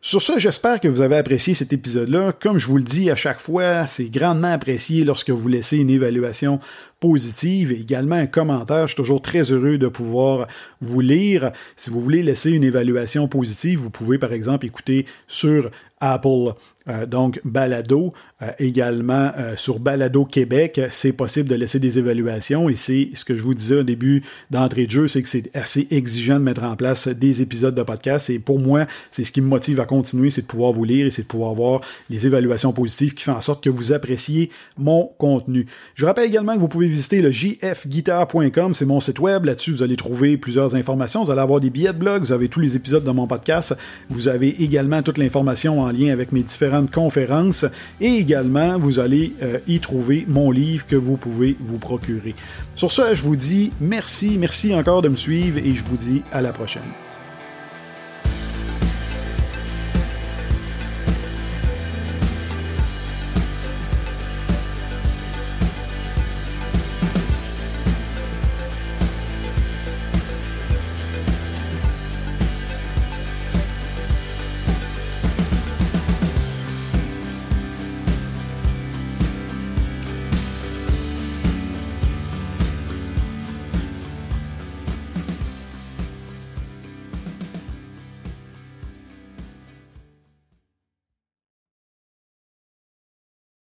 Sur 0.00 0.22
ce, 0.22 0.38
j'espère 0.38 0.78
que 0.78 0.86
vous 0.86 1.00
avez 1.00 1.16
apprécié 1.16 1.54
cet 1.54 1.72
épisode-là. 1.72 2.32
Comme 2.32 2.58
je 2.58 2.68
vous 2.68 2.76
le 2.76 2.84
dis 2.84 3.10
à 3.10 3.16
chaque 3.16 3.40
fois, 3.40 3.84
c'est 3.88 4.08
grandement 4.08 4.52
apprécié 4.52 5.04
lorsque 5.04 5.30
vous 5.30 5.48
laissez 5.48 5.78
une 5.78 5.90
évaluation 5.90 6.60
positive 7.00 7.72
et 7.72 7.80
également 7.80 8.14
un 8.14 8.26
commentaire. 8.26 8.82
Je 8.82 8.94
suis 8.94 8.96
toujours 8.96 9.20
très 9.20 9.50
heureux 9.50 9.76
de 9.76 9.88
pouvoir 9.88 10.46
vous 10.80 11.00
lire. 11.00 11.50
Si 11.74 11.90
vous 11.90 12.00
voulez 12.00 12.22
laisser 12.22 12.52
une 12.52 12.62
évaluation 12.62 13.26
positive, 13.26 13.80
vous 13.80 13.90
pouvez 13.90 14.18
par 14.18 14.32
exemple 14.32 14.66
écouter 14.66 15.04
sur 15.26 15.68
Apple. 16.00 16.54
Euh, 16.88 17.06
donc 17.06 17.40
Balado, 17.44 18.12
euh, 18.42 18.50
également 18.58 19.30
euh, 19.36 19.56
sur 19.56 19.78
Balado 19.78 20.24
Québec, 20.24 20.80
c'est 20.90 21.12
possible 21.12 21.48
de 21.48 21.54
laisser 21.54 21.78
des 21.78 21.98
évaluations. 21.98 22.68
Et 22.68 22.76
c'est 22.76 23.10
ce 23.14 23.24
que 23.24 23.36
je 23.36 23.42
vous 23.42 23.54
disais 23.54 23.76
au 23.76 23.82
début 23.82 24.22
d'entrée 24.50 24.86
de 24.86 24.90
jeu, 24.90 25.08
c'est 25.08 25.22
que 25.22 25.28
c'est 25.28 25.54
assez 25.54 25.86
exigeant 25.90 26.38
de 26.38 26.44
mettre 26.44 26.62
en 26.62 26.76
place 26.76 27.08
des 27.08 27.42
épisodes 27.42 27.74
de 27.74 27.82
podcast. 27.82 28.30
Et 28.30 28.38
pour 28.38 28.58
moi, 28.58 28.86
c'est 29.10 29.24
ce 29.24 29.32
qui 29.32 29.40
me 29.40 29.48
motive 29.48 29.80
à 29.80 29.84
continuer, 29.84 30.30
c'est 30.30 30.42
de 30.42 30.46
pouvoir 30.46 30.72
vous 30.72 30.84
lire 30.84 31.06
et 31.06 31.10
c'est 31.10 31.22
de 31.22 31.26
pouvoir 31.26 31.54
voir 31.54 31.80
les 32.10 32.26
évaluations 32.26 32.72
positives 32.72 33.14
qui 33.14 33.24
font 33.24 33.32
en 33.32 33.40
sorte 33.40 33.62
que 33.62 33.70
vous 33.70 33.92
appréciez 33.92 34.50
mon 34.76 35.10
contenu. 35.18 35.66
Je 35.94 36.06
rappelle 36.06 36.26
également 36.26 36.54
que 36.54 36.60
vous 36.60 36.68
pouvez 36.68 36.88
visiter 36.88 37.20
le 37.20 37.30
jfguitar.com, 37.30 38.74
c'est 38.74 38.86
mon 38.86 39.00
site 39.00 39.18
web, 39.18 39.44
là-dessus 39.44 39.72
vous 39.72 39.82
allez 39.82 39.96
trouver 39.96 40.36
plusieurs 40.36 40.74
informations, 40.74 41.22
vous 41.22 41.30
allez 41.30 41.40
avoir 41.40 41.60
des 41.60 41.70
billets 41.70 41.92
de 41.92 41.98
blog, 41.98 42.22
vous 42.22 42.32
avez 42.32 42.48
tous 42.48 42.60
les 42.60 42.76
épisodes 42.76 43.04
de 43.04 43.10
mon 43.10 43.26
podcast, 43.26 43.76
vous 44.08 44.28
avez 44.28 44.62
également 44.62 45.02
toute 45.02 45.18
l'information 45.18 45.82
en 45.82 45.87
lien 45.90 46.12
avec 46.12 46.32
mes 46.32 46.42
différents 46.42 46.86
conférences 46.86 47.64
et 48.00 48.14
également 48.16 48.78
vous 48.78 48.98
allez 48.98 49.32
euh, 49.42 49.58
y 49.66 49.80
trouver 49.80 50.24
mon 50.28 50.50
livre 50.50 50.86
que 50.86 50.96
vous 50.96 51.16
pouvez 51.16 51.56
vous 51.60 51.78
procurer. 51.78 52.34
Sur 52.74 52.92
ce, 52.92 53.14
je 53.14 53.22
vous 53.22 53.36
dis 53.36 53.72
merci, 53.80 54.36
merci 54.38 54.74
encore 54.74 55.02
de 55.02 55.08
me 55.08 55.16
suivre 55.16 55.58
et 55.58 55.74
je 55.74 55.84
vous 55.84 55.96
dis 55.96 56.22
à 56.32 56.42
la 56.42 56.52
prochaine. 56.52 57.07